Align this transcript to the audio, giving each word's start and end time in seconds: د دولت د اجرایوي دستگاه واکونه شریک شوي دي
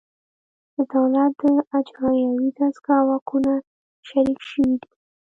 د 0.75 0.77
دولت 0.93 1.31
د 1.41 1.43
اجرایوي 1.77 2.47
دستگاه 2.59 3.01
واکونه 3.09 3.53
شریک 4.07 4.39
شوي 4.49 4.73
دي 4.81 4.89